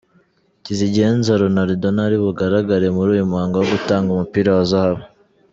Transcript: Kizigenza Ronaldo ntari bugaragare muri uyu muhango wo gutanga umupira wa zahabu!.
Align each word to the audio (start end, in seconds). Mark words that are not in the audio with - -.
Kizigenza 0.63 1.31
Ronaldo 1.43 1.87
ntari 1.95 2.15
bugaragare 2.23 2.87
muri 2.95 3.09
uyu 3.15 3.29
muhango 3.31 3.55
wo 3.57 3.67
gutanga 3.73 4.07
umupira 4.11 4.49
wa 4.57 4.63
zahabu!. 4.73 5.03